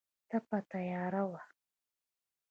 [0.29, 1.41] تپه تیاره وه.